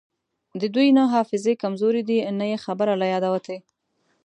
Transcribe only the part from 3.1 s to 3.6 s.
یاده وتې